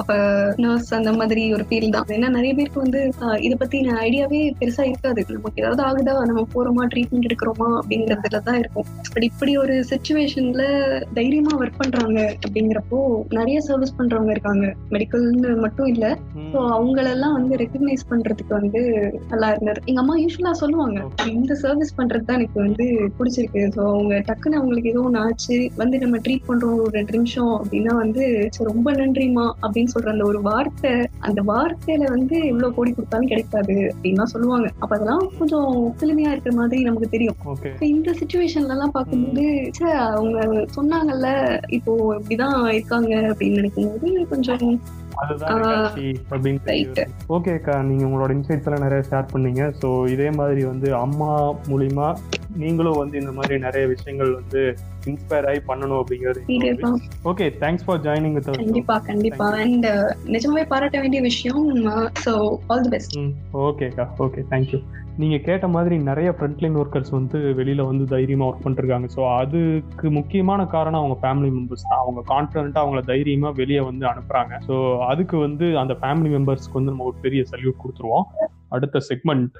ஆஃப் 0.00 0.12
நர்ஸ் 0.64 0.92
அந்த 1.00 1.12
மாதிரி 1.20 1.44
ஒரு 1.56 1.66
ஃபீல் 1.70 1.94
தான். 1.96 2.08
ஏன்னா 2.16 2.28
நிறைய 2.36 2.52
பேருக்கு 2.58 2.84
வந்து 2.84 3.00
இத 3.46 3.52
பத்தி 3.62 3.78
ஐடியாவே 4.04 4.40
பெருசா 4.60 4.84
இருக்காது. 4.90 5.24
நமக்கு 5.36 5.62
ஏதாவது 5.62 5.82
ஆகுதா? 5.88 6.14
நம்ம 6.30 6.44
போறோமா? 6.54 6.84
ட்ரீட்மெண்ட் 6.92 7.28
எடுக்கிறோமா? 7.28 7.68
அப்படிங்கறதுல 7.80 8.40
தான் 8.48 8.58
இருக்கும். 8.62 8.86
பட் 9.14 9.26
இப்படி 9.30 9.52
ஒரு 9.62 9.74
சுச்சுவேஷன்ல 10.40 10.64
தைரியமா 11.14 11.52
ஒர்க் 11.58 11.78
பண்றாங்க 11.78 12.18
அப்படிங்கிறப்போ 12.38 12.98
நிறைய 13.30 13.58
சர்வீஸ் 13.60 13.96
பண்றவங்க 13.98 14.30
இருக்காங்க. 14.30 14.64
மெடிக்கல்னு 14.90 15.50
மட்டும் 15.56 15.86
இல்ல. 15.86 16.06
ஸோ 16.52 16.58
அவங்களெல்லாம் 16.74 17.34
வந்து 17.38 17.54
ரெக்கக்னைஸ் 17.56 18.04
பண்றதுக்கு 18.10 18.52
வந்து 18.54 18.80
நல்லா 19.28 19.48
இருந்தது. 19.50 19.80
எங்க 19.86 20.00
அம்மா 20.00 20.14
யூஸ்வலா 20.16 20.52
சொல்லுவாங்க 20.60 20.98
இந்த 21.32 21.54
சர்வீஸ் 21.62 21.96
பண்றது 21.96 22.24
தான் 22.24 22.38
எனக்கு 22.40 22.58
வந்து 22.60 22.84
பிடிச்சிருக்கு. 23.18 23.62
ஸோ 23.76 23.80
அவங்க 23.88 24.14
டக்குன்னு 24.28 24.58
அவங்களுக்கு 24.60 24.92
ஏதோ 24.92 25.02
ஒன்று 25.02 25.22
ஆச்சு 25.24 25.56
வந்து 25.76 25.98
நம்ம 25.98 26.20
ட்ரீட் 26.24 26.48
பண்றோம் 26.48 26.78
ஒரு 26.78 26.92
ரெண்டு 26.92 27.14
நிமிஷம் 27.16 27.52
அப்படின்னா 27.58 27.94
வந்து 27.94 28.22
"சரி, 28.48 28.68
ரொம்ப 28.70 28.88
நன்றிமா 28.92 29.46
அப்படின்னு 29.62 29.92
சொல்ற 29.94 30.08
அந்த 30.08 30.24
ஒரு 30.24 30.40
வார்த்தை 30.42 30.92
அந்த 31.20 31.40
வார்த்தையில 31.50 32.04
வந்து 32.08 32.36
எவ்வளவு 32.50 32.74
கோடி 32.74 32.90
கொடுத்தாலும் 32.92 33.30
கிடைக்காது 33.32 33.76
அப்படின்னு 33.90 34.26
சொல்லுவாங்க. 34.28 34.68
அப்ப 34.78 34.92
அதெல்லாம் 34.96 35.26
கொஞ்சம் 35.38 35.68
சிலுமையா 36.00 36.30
இருக்கிற 36.32 36.54
மாதிரி 36.54 36.82
நமக்கு 36.82 37.08
தெரியும். 37.08 37.36
இந்த 37.92 38.10
சுச்சுவேஷன்ல 38.20 38.74
எல்லாம் 38.76 38.94
பார்க்கும்போது 38.94 39.44
ச்சே, 39.70 39.88
அவங்க 40.28 40.66
சொன்னாங்கல்ல 40.76 41.28
இப்போ 41.68 42.16
இப்படிதான் 42.20 42.68
இருக்காங்க 42.68 43.12
அப்படின்னு 43.30 44.26
கொஞ்சம் 44.28 44.80
அப்படின்னு 46.30 46.58
right. 46.58 46.64
தெரியும் 46.64 47.12
ஓகேக்கா 47.28 47.82
நீங்க 47.82 48.04
உங்களோட 48.04 48.30
இன்சைட்ஸ் 48.30 48.66
எல்லாம் 48.66 48.82
நிறைய 48.82 49.02
ஷேர் 49.10 49.32
பண்ணீங்க 49.32 49.72
ஸோ 49.82 50.10
இதே 50.10 50.30
மாதிரி 50.30 50.64
வந்து 50.64 50.94
அம்மா 50.94 51.50
மூலியமா 51.50 52.16
நீங்களும் 52.62 53.00
வந்து 53.00 53.16
இந்த 53.22 53.32
மாதிரி 53.32 53.56
நிறைய 53.58 53.84
விஷயங்கள் 53.86 54.30
வந்து 54.38 54.60
இன்ஸ்பயர் 55.06 55.48
ஆகி 55.50 55.60
பண்ணணும் 55.68 56.00
அப்படிங்கிறது 56.00 56.40
okay 57.30 57.46
thanks 57.62 57.84
for 57.86 58.02
joining 58.06 58.36
with 58.36 58.50
கண்டிப்பா 58.58 58.96
கண்டிப்பா. 59.10 59.48
அண்ட் 59.64 59.88
நிஜமாவே 60.36 60.64
பாராட்ட 60.72 61.00
வேண்டிய 61.00 61.22
விஷயம் 61.22 61.66
ஸோ 62.24 62.32
ஆல் 62.70 62.84
தி 62.86 62.92
பெஸ்ட் 62.96 63.18
ம் 63.18 63.34
ஓகேக்கா 63.66 64.06
ஓகே 64.26 64.42
தேங்க்யூ 64.52 64.80
நீங்க 65.22 65.36
கேட்ட 65.46 65.66
மாதிரி 65.68 65.94
நிறைய 66.08 66.28
ஃப்ரண்ட்லைன் 66.30 66.76
ஒர்க்கர்ஸ் 66.82 67.12
வந்து 67.16 67.38
வெளியில 67.60 67.84
வந்து 67.88 68.04
தைரியமா 68.12 68.48
ஒர்க் 68.48 68.64
பண்ணிருக்காங்க. 68.64 69.06
ஸோ 69.14 69.20
அதுக்கு 69.38 70.06
முக்கியமான 70.10 70.66
காரணம் 70.74 71.00
அவங்க 71.00 71.16
ஃபேமிலி 71.22 71.48
மெம்பர்ஸ் 71.56 71.88
தான். 71.88 72.02
அவங்க 72.02 72.20
கான்ஃபிடென்ட்டா 72.32 72.82
அவங்கள 72.84 73.02
தைரியமா 73.10 73.50
வெளியே 73.60 73.80
வந்து 73.80 74.06
அனுப்புறாங்க. 74.06 74.52
ஸோ 74.68 74.74
அதுக்கு 75.10 75.36
வந்து 75.38 75.68
அந்த 75.82 75.96
ஃபேமிலி 76.02 76.30
மெம்பர்ஸ்க்கு 76.36 76.78
வந்து 76.80 76.92
நம்ம 76.92 77.08
ஒரு 77.10 77.18
பெரிய 77.24 77.42
சல்யூட் 77.52 77.82
கொடுத்துருவோம். 77.84 78.28
அடுத்த 78.68 79.02
செக்மெண்ட் 79.10 79.56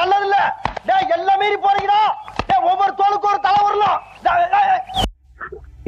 நல்லது 0.00 0.26
இல்ல? 0.26 0.38
டேய் 0.84 1.12
எல்லாம் 1.16 1.40
மீறி 1.42 1.58
போறீங்கடா. 1.58 2.00
டேய் 2.48 2.66
ஒவ்வொரு 2.70 2.92
தோலுக்கு 3.00 3.30
ஒரு 3.32 3.40
தலை 3.40 3.60
வரலாம் 3.62 3.98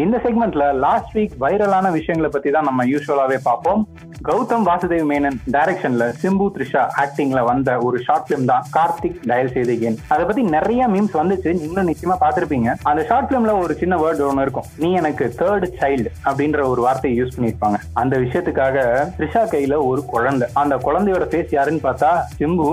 இந்த 0.02 0.16
செக்மெண்ட்ல 0.22 0.64
லாஸ்ட் 0.84 1.12
வீக் 1.16 1.34
வைரலான 1.42 1.90
விஷயங்களை 1.96 2.28
பத்தி 2.34 2.50
தான் 2.54 2.66
நம்ம 2.68 2.84
யூஸ்வலாவே 2.92 3.36
பார்ப்போம். 3.44 3.82
கௌதம் 4.28 4.64
வாசுதேவ் 4.68 5.04
மேனன் 5.10 5.36
டைரக்ஷன்ல 5.54 6.04
சிம்பு 6.22 6.46
த்ரிஷா 6.54 6.82
ஆக்டிங்ல 7.02 7.40
வந்த 7.48 7.70
ஒரு 7.86 7.98
ஷார்ட் 8.06 8.26
பிலிம் 8.28 8.48
தான் 8.50 8.64
கார்த்திக் 8.76 9.18
டயல் 9.30 9.50
செய்தேன் 9.56 9.98
அதை 10.14 10.22
பத்தி 10.28 10.42
நிறைய 10.56 10.88
மீம்ஸ் 10.94 11.14
வந்துச்சு. 11.20 11.50
நீங்களும் 11.60 11.90
நிச்சயமா 11.90 12.16
பார்த்திருப்பீங்க. 12.24 12.72
அந்த 12.90 13.04
ஷார்ட் 13.10 13.28
பிலிம்ல 13.30 13.54
ஒரு 13.64 13.76
சின்ன 13.82 13.98
வேர்டு 14.02 14.26
ஒன்று 14.30 14.46
இருக்கும். 14.46 14.66
நீ 14.82 14.90
எனக்கு 15.00 15.26
தேர்ட் 15.40 15.68
சைல்டு 15.82 16.12
அப்படின்ற 16.26 16.66
ஒரு 16.72 16.82
வார்த்தையை 16.86 17.14
யூஸ் 17.20 17.36
பண்ணிருப்பாங்க 17.36 17.80
அந்த 18.02 18.16
விஷயத்துக்காக 18.24 18.76
த்ரிஷா 19.18 19.44
கையில 19.54 19.78
ஒரு 19.90 20.04
குழந்தை. 20.14 20.48
அந்த 20.64 20.76
குழந்தையோட 20.86 21.26
ஃபேஸ் 21.30 21.54
யாருன்னு 21.58 21.86
பார்த்தா 21.86 22.12
சிம்பு. 22.40 22.68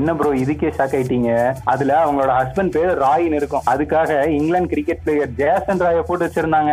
என்ன 0.00 0.16
ப்ரோ 0.20 0.34
இதுக்கே 0.42 0.74
ஷாக் 0.80 0.98
ஆயிட்டீங்க. 1.00 1.30
அதுல 1.74 1.92
அவங்களோட 2.04 2.32
ஹஸ்பண்ட் 2.40 2.74
பேர் 2.78 2.92
ராயின் 3.06 3.38
இருக்கும். 3.40 3.66
அதுக்காக 3.74 4.20
இங்கிலாந்து 4.40 4.72
கிரிக்கெட் 4.74 5.04
பிளேயர் 5.06 5.34
ஜெயசன் 5.42 5.82
ராயை 5.84 5.90
போட்டு 6.00 6.26
வச்சிருந்தாங்க. 6.26 6.72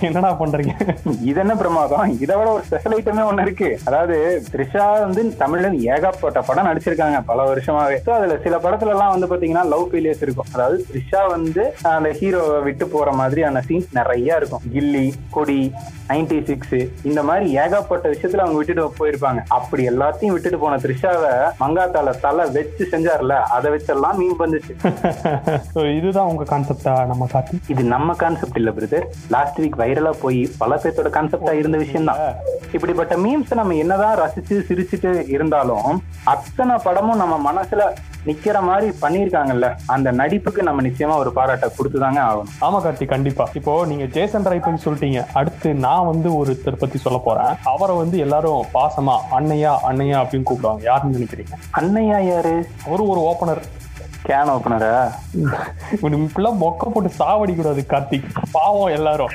என்னடா 0.00 0.32
பண்றீங்க? 0.32 0.74
இது 1.20 1.40
என்ன 1.40 1.54
பிரமாதம்? 1.54 2.18
இதை 2.18 2.36
விட 2.36 2.50
ஒரு 2.50 2.62
ஸ்பெஷல் 2.62 2.92
ஐட்டமே 2.92 3.26
ஒண்ணு 3.28 3.40
இருக்கு. 3.40 3.78
அதாவது 3.84 4.42
த்ரிஷா 4.52 5.00
வந்து 5.00 5.34
தமிழ்ல 5.38 5.72
ஏகப்பட்ட 5.94 6.40
படம் 6.40 6.66
நடிச்சிருக்காங்க 6.66 7.20
பல 7.24 7.54
வருஷமாவே. 7.54 7.96
So, 8.04 8.14
அதுல 8.14 8.38
சில 8.38 8.56
படத்துல 8.56 8.94
எல்லாம் 8.96 9.18
வந்து 9.18 9.26
பாத்தீங்கன்னா 9.26 9.64
லவ் 9.68 9.88
ஃபெயிலியர்ஸ் 9.92 10.22
இருக்கும். 10.22 10.46
அதாவது 10.52 10.86
த்ரிஷா 10.90 11.28
வந்து 11.28 11.74
அந்த 11.82 12.10
ஹீரோவை 12.10 12.62
விட்டு 12.62 12.88
போற 12.88 13.12
மாதிரியான 13.12 13.62
சீன்ஸ் 13.68 13.88
நிறைய 13.92 14.36
இருக்கும். 14.36 14.62
கில்லி 14.72 15.12
கொடி 15.30 15.72
நைன்டி 16.08 16.44
சிக்ஸ் 16.44 16.76
இந்த 17.02 17.22
மாதிரி 17.22 17.50
ஏகப்பட்ட 17.52 18.08
விஷயத்துல 18.08 18.44
அவங்க 18.44 18.58
விட்டுட்டு 18.58 18.92
போயிருப்பாங்க. 18.98 19.40
அப்படி 19.48 19.88
எல்லாத்தையும் 19.88 20.34
விட்டுட்டு 20.34 20.58
போன 20.58 20.76
த்ரிஷாவை 20.76 21.32
மங்காத்தால 21.60 22.10
தலை 22.20 22.44
வச்சு 22.50 22.86
செஞ்சார்ல 22.92 23.32
அதை 23.32 23.70
வச்செல்லாம் 23.70 24.16
மீன் 24.16 24.38
வந்துச்சு. 24.38 24.72
ஸோ 25.74 25.96
இதுதான் 25.96 26.26
உங்க 26.26 26.44
கான்செப்டா 26.44 27.06
நம்ம 27.06 27.26
காட்டி? 27.26 27.58
இது 27.68 27.82
நம்ம 27.82 28.14
கான்செப்ட் 28.14 28.55
இல்ல 28.58 28.70
பிரதர் 28.76 29.06
லாஸ்ட் 29.34 29.60
வீக் 29.62 29.78
வைரலா 29.82 30.12
போய் 30.24 30.40
பல 30.58 30.76
பேர்த்தோட 30.82 31.10
கான்செப்டா 31.16 31.52
இருந்த 31.52 31.78
விஷயம் 31.84 32.08
தான் 32.10 32.20
இப்படிப்பட்ட 32.76 33.16
மீம்ஸ் 33.16 33.54
நம்ம 33.60 33.74
என்னதான் 33.74 34.18
ரசிச்சு 34.22 34.56
சிரிச்சுட்டு 34.68 35.12
இருந்தாலும் 35.28 35.88
அத்தனை 36.34 36.76
படமும் 36.84 37.20
நம்ம 37.22 37.52
மனசுல 37.52 37.82
நிக்கிற 38.28 38.60
மாதிரி 38.68 38.86
பண்ணியிருக்காங்கல்ல 39.02 39.66
அந்த 39.94 40.12
நடிப்புக்கு 40.12 40.62
நம்ம 40.68 40.82
நிச்சயமா 40.88 41.16
ஒரு 41.16 41.32
பாராட்டை 41.32 41.68
கொடுத்துதாங்க 41.76 42.20
ஆகணும். 42.28 42.52
ஆமா 42.66 42.78
கார்த்தி 42.84 43.06
கண்டிப்பா. 43.06 43.44
இப்போ 43.54 43.72
நீங்க 43.86 44.04
ஜேசன் 44.04 44.48
ராய் 44.50 44.64
பத்தி 44.64 44.80
சொல்லிட்டீங்க. 44.86 45.20
அடுத்து 45.32 45.74
நான் 45.74 46.08
வந்து 46.12 46.28
ஒருத்தர் 46.38 46.82
பத்தி 46.82 46.98
சொல்ல 46.98 47.18
போறேன். 47.24 47.52
அவரை 47.62 47.96
வந்து 47.96 48.18
எல்லாரும் 48.18 48.64
பாசமா 48.74 49.16
அண்ணையா 49.38 49.74
அண்ணையா 49.90 50.18
அப்படின்னு 50.22 50.48
கூப்பிடுவாங்க. 50.50 50.82
யாருன்னு 50.82 51.18
நினைக்கிறீங்க? 51.18 51.56
அண்ணையா 51.80 52.20
யாரு? 52.32 52.54
அவரு 52.86 53.08
ஒரு 53.08 53.20
ஓப்பனர். 53.30 53.62
கேன் 54.26 54.50
ஓப்பனரா 54.50 55.12
இப்படி 55.92 56.16
இப்படிலாம் 56.16 56.60
மொக்க 56.60 56.88
போட்டு 56.88 57.10
சாவடி 57.18 57.56
கூடாது 57.56 57.84
கார்த்திக். 57.88 58.24
பாவம் 58.52 58.92
எல்லாரும். 58.92 59.30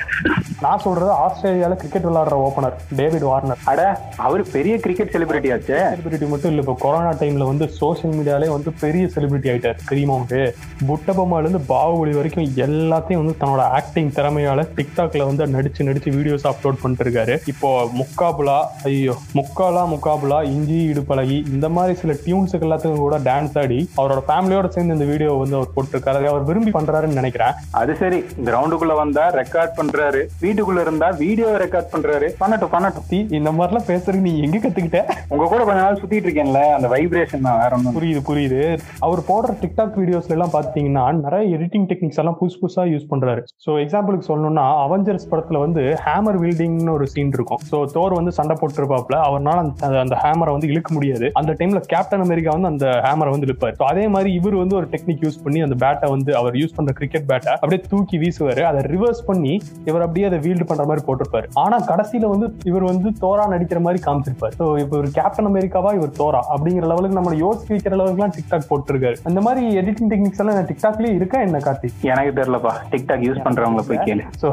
நான் 0.64 0.82
சொல்றது 0.84 1.10
ஆஸ்திரேலியால 1.24 1.74
கிரிக்கெட் 1.80 2.06
விளையாடுற 2.08 2.36
ஓபனர் 2.46 2.74
டேவிட் 2.98 3.26
வார்னர் 3.28 3.60
அட 3.70 3.80
அவர் 4.26 4.42
பெரிய 4.54 4.74
கிரிக்கெட் 4.84 5.12
செலிபிரிட்டி 5.14 5.50
ஆச்சே. 5.54 5.78
செலிபிரிட்டி 5.92 6.26
மட்டும் 6.32 6.50
இல்ல 6.52 6.62
இப்போ 6.64 6.76
கொரோனா 6.84 7.12
டைம்ல 7.20 7.46
வந்து 7.50 7.66
சோஷியல் 7.78 8.14
மீடியாலே 8.18 8.48
வந்து 8.54 8.70
பெரிய 8.82 9.04
செலிபிரிட்டி 9.14 9.50
ஆயிட்டார் 9.52 9.80
தெரியுமா 9.90 10.14
உங்களுக்கு 10.14 10.42
புட்டபொம்மால 10.90 11.44
இருந்து 11.44 11.60
பாகுபலி 11.72 12.14
வரைக்கும் 12.18 12.48
எல்லாத்தையும் 12.66 13.22
வந்து 13.22 13.36
தன்னோட 13.42 13.64
ஆக்டிங் 13.78 14.12
திறமையால 14.18 14.66
டிக்டாக்ல 14.78 15.26
வந்து 15.30 15.46
நடிச்சு 15.56 15.88
நடிச்சு 15.88 16.12
வீடியோஸ் 16.18 16.46
அப்லோட் 16.52 16.80
பண்ணிட்டு 16.82 17.06
இருக்காரு 17.06 17.36
இப்போ 17.52 17.70
முக்காபுலா 18.00 18.58
ஐயோ 18.90 19.16
முக்காலா 19.40 19.84
முக்காபுலா 19.94 20.40
இஞ்சி 20.54 20.80
இடுப்பழகி 20.92 21.38
இந்த 21.54 21.68
மாதிரி 21.78 21.98
சில 22.02 22.16
டியூன்ஸுக்கு 22.26 22.68
எல்லாத்துக்கும் 22.68 23.04
கூட 23.06 23.18
டான்ஸ் 23.30 23.58
ஆடி 23.64 23.80
அவரோட 23.96 24.22
ஃபேமிலியோட 24.28 24.68
சேர்ந்து 24.68 24.96
இந்த 24.98 25.08
வீடியோ 25.12 25.32
வந்து 25.42 25.56
அவர் 25.58 25.74
போட்டிருக்காரு. 25.76 26.24
அவர் 26.32 26.44
விரும்பி 26.48 26.70
பண்றாருன்னு 26.70 27.20
நினைக்கிறேன். 27.20 27.54
அது 27.80 27.92
சரி 28.02 28.18
கிரவுண்டுக்குள்ள 28.46 28.94
வந்தா 29.02 29.24
ரெக்கார்ட் 29.40 29.76
பண்றாரு. 29.76 30.20
வீட்டுக்குள்ள 30.52 30.80
இருந்தா 30.86 31.10
வீடியோ 31.24 31.50
ரெக்கார்ட் 31.62 31.92
பண்றாரு. 31.92 32.26
பண்ணட்டும் 32.40 32.72
பண்ணட்டும். 32.74 33.06
தி, 33.10 33.18
இந்த 33.38 33.50
மாதிரிலாம் 33.58 33.86
பேசுறதுக்கு 33.90 34.24
நீ 34.28 34.32
எங்க 34.46 34.56
கத்துக்கிட்ட? 34.64 35.00
உங்க 35.32 35.44
கூட 35.52 35.60
கொஞ்ச 35.64 35.78
நாள் 35.82 35.98
சுத்திட்டு 36.00 36.26
இருக்கேன்ல 36.28 36.60
அந்த 36.76 36.88
வைப்ரேஷன் 36.94 37.44
தான் 37.46 37.58
வேற 37.62 37.70
ஒன்றும் 37.76 37.96
புரியுது 37.98 38.20
புரியுது. 38.28 38.60
அவர் 39.06 39.20
போடுற 39.28 39.52
டிக்டாக் 39.62 39.96
வீடியோஸ்ல 40.00 40.36
எல்லாம் 40.36 40.54
பாத்தீங்கன்னா 40.56 41.04
நிறைய 41.24 41.56
எடிட்டிங் 41.56 41.86
டெக்னிக்ஸ் 41.92 42.20
எல்லாம் 42.22 42.36
புதுசு 42.40 42.58
புதுசா 42.62 42.84
யூஸ் 42.92 43.06
பண்றாரு. 43.12 43.42
சோ 43.66 43.70
எக்ஸாம்பிளுக்கு 43.84 44.28
சொல்லணும்னா 44.30 44.66
அவெஞ்சர்ஸ் 44.84 45.28
படத்துல 45.32 45.60
வந்து 45.64 45.84
ஹேமர் 46.06 46.38
வீல்டிங்னு 46.44 46.94
ஒரு 46.96 47.06
சீன் 47.14 47.32
இருக்கும். 47.38 47.62
சோ 47.70 47.78
தோர் 47.96 48.18
வந்து 48.18 48.34
சண்டை 48.38 48.56
போட்டுருப்பாப்ல 48.60 49.18
அவர்னால 49.28 49.64
அந்த 49.64 50.00
அந்த 50.04 50.18
ஹேமரை 50.24 50.52
வந்து 50.56 50.70
இழுக்க 50.72 50.90
முடியாது. 50.96 51.28
அந்த 51.40 51.52
டைம்ல 51.60 51.82
கேப்டன் 51.94 52.24
அமெரிக்கா 52.26 52.50
வந்து 52.56 52.70
அந்த 52.72 52.86
ஹேமரை 53.06 53.32
வந்து 53.34 53.48
இழுப்பாரு. 53.48 53.76
So 53.80 53.86
அதே 53.92 54.06
மாதிரி 54.16 54.32
இவர் 54.40 54.56
வந்து 54.62 54.76
ஒரு 54.80 54.88
டெக்னிக் 54.94 55.24
யூஸ் 55.26 55.42
பண்ணி 55.44 55.60
அந்த 55.68 55.78
பேட்டை 55.84 56.08
வந்து 56.14 56.30
அவர் 56.40 56.54
யூஸ் 56.62 56.76
பண்ற 56.76 56.92
கிரிக்கெட் 57.00 57.28
பேட்டை 57.30 57.52
அப்படியே 57.62 57.80
தூக்கி 57.92 58.18
வீசுவாரு. 58.22 58.62
அதை 58.70 58.80
ரிவர்ஸ் 58.94 59.22
பண்ணி 59.30 59.54
இவர் 59.90 60.04
அப்படியே 60.06 60.26
அதை 60.30 60.38
வீல்டு 60.46 60.66
பண்ற 60.70 60.84
மாதிரி 60.90 61.04
போட்டிருப்பாரு. 61.08 61.46
ஆனா 61.64 61.78
கடைசியில 61.90 62.30
வந்து 62.34 62.48
இவர் 62.70 62.88
வந்து 62.90 63.08
தோரா 63.24 63.46
நடிக்கிற 63.54 63.80
மாதிரி 63.86 64.00
காமிச்சிருப்பாரு. 64.06 64.54
ஸோ 64.60 64.66
இப்போ 64.84 64.96
ஒரு 65.02 65.10
கேப்டன் 65.18 65.50
அமெரிக்காவா 65.52 65.92
இவர் 65.98 66.12
தோரா 66.20 66.42
அப்படிங்கிற 66.54 66.86
லெவலுக்கு 66.92 67.18
நம்ம 67.20 67.34
யோசிக்க 67.44 67.70
வைக்கிற 67.76 67.94
லெவலுக்குலாம் 68.00 68.34
டிக்டாக் 68.38 68.68
போட்டிருக்காரு. 68.70 69.18
அந்த 69.30 69.40
மாதிரி 69.46 69.62
எடிட்டிங் 69.82 70.10
டெக்னிக்ஸ் 70.12 70.42
எல்லாம் 70.44 70.68
டிக்டாக்லயே 70.70 71.12
இருக்கா 71.18 71.40
என்ன 71.46 71.60
கார்த்தி? 71.66 71.90
எனக்கு 72.12 72.32
தெரியலப்பா. 72.40 72.74
டிக்டாக் 72.94 73.26
யூஸ் 73.28 73.42
பண்றவங்கள 73.46 73.84
போய் 73.90 74.02
கேளு. 74.08 74.24
ஸோ 74.42 74.48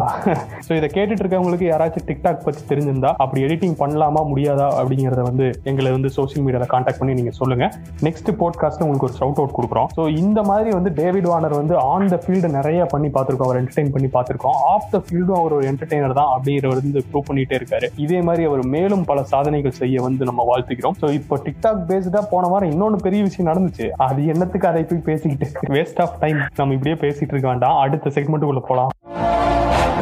ஸோ 0.68 0.72
இதை 0.80 0.88
கேட்டுட்டு 0.96 1.24
இருக்கவங்களுக்கு 1.24 1.66
யாராச்சும் 1.72 2.08
டிக்டாக் 2.10 2.44
பத்தி 2.46 2.62
தெரிஞ்சிருந்தா 2.72 3.12
அப்படி 3.24 3.40
எடிட்டிங் 3.48 3.78
பண்ணலாமா 3.82 4.22
முடியாதா 4.32 4.68
அப்படிங்கறத 4.80 5.22
வந்து 5.30 5.46
எங்களை 5.70 5.90
வந்து 5.96 6.10
சோஷியல் 6.18 6.44
மீடியால 6.46 6.66
காண்டாக்ட் 6.74 7.00
பண்ணி 7.02 7.14
நீங்க 7.20 7.32
சொல்லுங்க. 7.40 7.66
நெக்ஸ்ட் 8.08 8.30
போட்காஸ்ட்ல 8.42 8.86
உங்களுக்கு 8.86 9.08
ஒரு 9.10 9.18
ஷவுட் 9.22 9.40
அவுட் 9.42 9.56
கொடுக்குறோம். 9.58 9.90
ஸோ 9.98 10.04
இந்த 10.24 10.40
மாதிரி 10.50 10.70
வந்து 10.78 10.92
டேவிட் 11.02 11.28
வார்னர் 11.32 11.56
வந்து 11.62 11.76
ஆன் 11.92 12.12
த 12.14 12.20
ஃபீல்டு 12.24 12.50
நிறைய 12.58 12.86
பண்ணி 12.94 13.10
பார்த்திருக்கோம். 13.16 13.50
அவர் 13.50 13.60
என்டர்டைன் 13.62 13.92
பண்ணி 13.96 14.10
பார்த்திருக்கோம். 14.16 14.58
ஆஃப் 14.74 14.90
த 14.94 15.02
ஃபீல்டும் 15.06 15.40
அவர் 15.42 15.56
ஒரு 15.58 15.66
என்டர்டைனர் 15.72 16.18
தான் 16.20 16.32
அப்படிங்கிற 16.36 16.68
வந்து 16.74 17.04
ப்ரூவ் 17.10 17.28
பண்ணிட்டே 17.30 17.58
இருக்காரு. 17.60 17.90
இதே 18.06 18.22
மாதிரி 18.30 18.46
அவர் 18.50 18.64
மேலும் 18.76 19.06
பல 19.12 19.24
சாதனைகள் 19.34 19.78
செய்ய 19.82 20.02
வந்து 20.08 20.30
நம்ம 20.32 20.46
வாழ்த்துக்கிறோம் 20.52 20.98
ஸோ 21.02 21.10
இப்போ 21.20 21.38
டிக்டாக் 21.48 21.84
பேஸ்டா 21.92 22.24
போன 22.34 22.48
வாரம் 22.54 22.72
இன்னொன்னு 22.74 23.00
பெரிய 23.08 23.24
விஷயம் 23.30 23.50
நடந்துச்சு. 23.52 23.88
அது 24.08 24.22
என்னத்துக்கு 24.36 24.70
அதை 24.72 24.84
போய் 24.92 25.08
பேசிக்கிட்டு 25.10 25.76
வேஸ்ட் 25.78 26.02
ஆஃப் 26.06 26.18
டைம் 26.24 26.40
நம்ம 26.62 26.78
இப்படியே 26.80 26.98
பேசிட்டு 27.06 27.34
இருக்க 27.36 27.50
வேண்டாம். 27.54 27.78
அடுத்த 27.86 28.14
செக்மெண்ட்டுக்குள்ள 28.18 28.64
போலாம். 28.72 28.94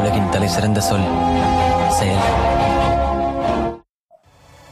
உலகின் 0.02 0.32
தலை 0.36 0.50
சிறந்த 0.58 0.80
சொல் 0.90 1.10
செயல். 2.00 2.26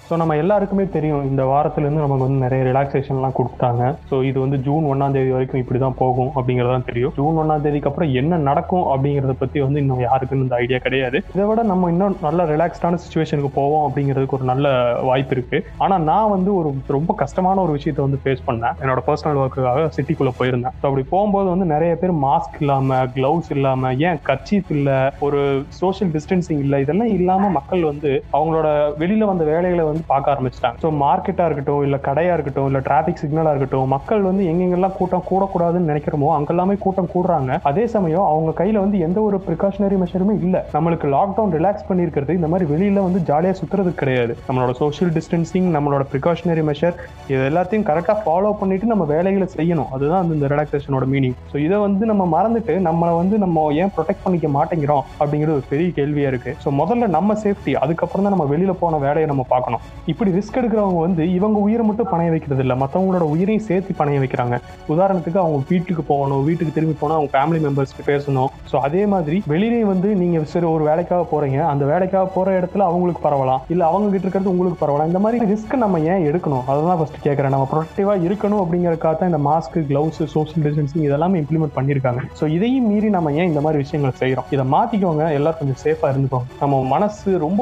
ஸோ 0.07 0.13
நம்ம 0.21 0.33
எல்லாருக்குமே 0.41 0.83
தெரியும் 0.95 1.23
இந்த 1.29 1.43
வாரத்துலேருந்து 1.51 2.01
நமக்கு 2.03 2.25
வந்து 2.25 2.41
நிறைய 2.43 2.61
ரிலாக்ஸேஷன்லாம் 2.67 3.35
கொடுத்தாங்க. 3.37 3.83
ஸோ 4.09 4.15
இது 4.29 4.37
வந்து 4.43 4.57
ஜூன் 4.65 4.83
ஒன்றாம் 4.91 5.15
தேதி 5.15 5.31
வரைக்கும் 5.35 5.61
இப்படி 5.61 5.79
தான் 5.83 5.95
போகும் 6.01 6.29
அப்படிங்கிறதான் 6.37 6.85
தெரியும். 6.89 7.13
ஜூன் 7.19 7.37
ஒன்றாம் 7.41 7.63
தேதிக்கு 7.63 7.89
அப்புறம் 7.89 8.11
என்ன 8.21 8.37
நடக்கும் 8.49 8.85
அப்படிங்கிறத 8.91 9.35
பற்றி 9.39 9.59
வந்து 9.65 9.81
இன்னும் 9.83 10.03
யாருக்கும் 10.07 10.43
இந்த 10.45 10.55
ஐடியா 10.63 10.79
கிடையாது. 10.85 11.19
இதை 11.35 11.45
விட 11.51 11.63
நம்ம 11.71 11.89
இன்னும் 11.93 12.17
நல்ல 12.27 12.45
ரிலாக்ஸ்டான 12.51 12.99
சுச்சுவேஷனுக்கு 13.05 13.51
போவோம் 13.59 13.85
அப்படிங்கிறதுக்கு 13.87 14.37
ஒரு 14.39 14.47
நல்ல 14.51 14.73
வாய்ப்பு 15.09 15.35
இருக்குது 15.37 15.63
ஆனால் 15.85 16.05
நான் 16.11 16.31
வந்து 16.35 16.53
ஒரு 16.59 16.71
ரொம்ப 16.97 17.15
கஷ்டமான 17.23 17.63
ஒரு 17.65 17.73
விஷயத்தை 17.77 18.03
வந்து 18.07 18.21
ஃபேஸ் 18.25 18.45
பண்ணேன். 18.49 18.77
என்னோட 18.83 19.03
பர்சனல் 19.09 19.41
ஒர்க்குக்காக 19.45 19.87
சிட்டிக்குள்ளே 19.97 20.35
போயிருந்தேன். 20.41 20.77
ஸோ 20.79 20.85
அப்படி 20.91 21.05
போகும்போது 21.15 21.49
வந்து 21.53 21.69
நிறைய 21.73 21.93
பேர் 22.03 22.15
மாஸ்க் 22.27 22.61
இல்லாமல் 22.63 23.09
க்ளவுஸ் 23.17 23.51
இல்லாமல் 23.57 23.97
ஏன் 24.09 24.21
கர்ச்சீஃப் 24.29 24.71
இல்லை 24.77 24.99
ஒரு 25.27 25.41
சோஷியல் 25.81 26.13
டிஸ்டன்சிங் 26.17 26.63
இல்லை 26.67 26.79
இதெல்லாம் 26.85 27.13
இல்லாமல் 27.17 27.55
மக்கள் 27.59 27.89
வந்து 27.91 28.13
அவங்களோட 28.37 28.69
வெளியில் 29.03 29.29
வந்த 29.33 29.43
வேலைகளை 29.53 29.83
வந்து 29.83 29.93
பார்க்க 30.11 30.33
ஆரம்பிச்சிட்டாங்க. 30.33 30.77
ஸோ 30.83 30.89
மார்க்கெட்டாக 31.03 31.47
இருக்கட்டும் 31.49 31.83
இல்லை 31.87 31.99
கடையாக 32.07 32.35
இருக்கட்டும் 32.37 32.67
இல்லை 32.69 32.81
டிராஃபிக் 32.87 33.21
சிக்னலாக 33.23 33.53
இருக்கட்டும் 33.53 33.91
மக்கள் 33.95 34.27
வந்து 34.29 34.43
எங்கெங்கெல்லாம் 34.51 34.95
கூட்டம் 34.99 35.25
கூடக்கூடாதுன்னு 35.31 35.91
நினைக்கிறோமோ 35.91 36.29
அங்கெல்லாமே 36.37 36.77
கூட்டம் 36.85 37.11
கூடுறாங்க. 37.15 37.59
அதே 37.71 37.85
சமயம் 37.95 38.27
அவங்க 38.31 38.53
கையில் 38.61 38.81
வந்து 38.83 38.99
எந்த 39.07 39.19
ஒரு 39.27 39.39
ப்ரிகாஷனரி 39.47 39.97
மெஷருமே 40.03 40.35
இல்லை. 40.45 40.61
நம்மளுக்கு 40.75 41.09
லாக்டவுன் 41.15 41.55
ரிலாக்ஸ் 41.57 41.87
பண்ணியிருக்கிறது 41.89 42.37
இந்த 42.39 42.49
மாதிரி 42.53 42.67
வெளியில் 42.73 43.05
வந்து 43.07 43.21
ஜாலியாக 43.31 43.57
சுற்றுறது 43.61 43.93
கிடையாது. 44.01 44.35
நம்மளோட 44.49 44.73
சோஷியல் 44.83 45.13
டிஸ்டன்சிங் 45.17 45.69
நம்மளோட 45.77 46.03
ப்ரிகாஷனரி 46.13 46.65
மெஷர் 46.69 46.95
இது 47.31 47.41
எல்லாத்தையும் 47.51 47.87
கரெக்டாக 47.91 48.17
ஃபாலோ 48.25 48.53
பண்ணிட்டு 48.61 48.91
நம்ம 48.93 49.07
வேலைகளை 49.13 49.49
செய்யணும். 49.57 49.89
அதுதான் 49.95 50.21
வந்து 50.23 50.37
இந்த 50.39 50.49
ரிலாக்ஸேஷனோட 50.53 51.05
மீனிங் 51.13 51.37
ஸோ 51.51 51.55
இதை 51.65 51.79
வந்து 51.87 52.03
நம்ம 52.11 52.23
மறந்துட்டு 52.35 52.73
நம்மளை 52.89 53.13
வந்து 53.21 53.35
நம்ம 53.45 53.63
ஏன் 53.81 53.93
ப்ரொடெக்ட் 53.97 54.23
பண்ணிக்க 54.25 54.47
மாட்டேங்கிறோம் 54.57 55.03
அப்படிங்கிறது 55.19 55.57
ஒரு 55.57 55.65
பெரிய 55.73 55.89
கேள்வியாக 55.99 56.31
இருக்குது 56.33 56.57
ஸோ 56.63 56.71
முதல்ல 56.81 57.07
நம்ம 57.17 57.37
சேஃப்டி 57.43 57.73
அதுக்கப்புறம் 57.83 58.25
தான் 58.25 58.35
நம்ம 58.35 58.47
வெளியில் 58.53 58.79
போன 58.83 58.99
வேலையை 59.05 59.27
நம்ம 59.31 59.45
பார்க்கணும். 59.53 59.83
இப்படி 60.11 60.31
ரிஸ்க் 60.37 60.57
எடுக்கிறவங்க 60.59 60.99
வந்து 61.05 61.23
இவங்க 61.37 61.57
உயிரை 61.67 61.83
மட்டும் 61.89 62.09
பணைய 62.11 62.31
வைக்கிறது 62.33 62.61
இல்லை. 62.63 62.75
மற்றவங்களோட 62.81 63.25
உயிரையும் 63.33 63.63
சேர்த்து 63.67 63.91
பணைய 63.99 64.17
வைக்கிறாங்க. 64.23 64.55
உதாரணத்துக்கு 64.93 65.39
அவங்க 65.43 65.59
வீட்டுக்கு 65.71 66.03
போகணும் 66.09 66.43
வீட்டுக்கு 66.47 66.75
திரும்பி 66.75 66.95
போனால் 66.99 67.17
அவங்க 67.19 67.31
ஃபேமிலி 67.35 67.59
மெம்பர்ஸ்க்கு 67.65 68.03
பேசணும் 68.09 68.49
ஸோ 68.71 68.75
அதே 68.87 69.01
மாதிரி 69.13 69.37
வெளியிலேயும் 69.53 69.91
வந்து 69.93 70.09
நீங்கள் 70.21 70.45
சரி 70.51 70.67
ஒரு 70.73 70.83
வேலைக்காக 70.89 71.23
போகிறீங்க 71.31 71.59
அந்த 71.71 71.83
வேலைக்காக 71.91 72.25
போகிற 72.35 72.53
இடத்துல 72.59 72.85
அவங்களுக்கு 72.89 73.23
பரவலாம். 73.25 73.63
இல்லை 73.75 73.85
அவங்க 73.91 74.07
கிட்ட 74.11 74.25
இருக்கிறது 74.25 74.53
உங்களுக்கு 74.53 74.79
பரவலாம். 74.83 75.09
இந்த 75.11 75.21
மாதிரி 75.25 75.49
ரிஸ்க் 75.53 75.73
நம்ம 75.85 76.01
ஏன் 76.11 76.25
எடுக்கணும்? 76.29 76.63
அதான் 76.73 76.99
ஃபஸ்ட்டு 77.01 77.23
கேட்குறேன் 77.25 77.53
நம்ம 77.55 77.67
ப்ரொடக்டிவாக 77.73 78.25
இருக்கணும் 78.27 78.61
அப்படிங்கிறக்காக 78.63 79.13
தான் 79.21 79.31
இந்த 79.31 79.41
மாஸ்க் 79.49 79.79
க்ளவுஸ் 79.89 80.21
சோஷியல் 80.35 80.63
டிஸ்டன்சிங் 80.67 81.05
இதெல்லாமே 81.07 81.41
இம்ப்ளிமெண்ட் 81.43 81.75
பண்ணியிருக்காங்க. 81.79 82.21
ஸோ 82.41 82.43
இதையும் 82.57 82.87
மீறி 82.91 83.11
நம்ம 83.17 83.33
ஏன் 83.39 83.49
இந்த 83.51 83.63
மாதிரி 83.65 83.81
விஷயங்களை 83.83 84.13
செய்கிறோம் 84.21 84.47
இதை 84.55 84.67
மாற்றிக்கோங்க 84.75 85.25
எல்லாரும் 85.39 85.61
கொஞ்சம் 85.63 85.81
சேஃபாக 85.85 86.13
இருந்துக்கோங்க. 86.13 86.47
நம்ம 86.63 86.83
மனசு 86.95 87.37
ரொம்ப 87.47 87.61